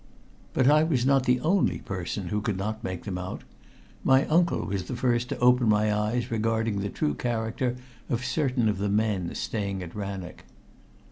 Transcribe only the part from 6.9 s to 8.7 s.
character of certain